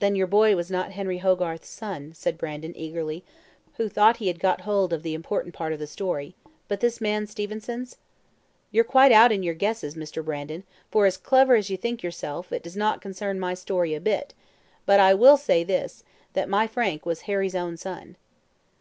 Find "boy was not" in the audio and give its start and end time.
0.26-0.90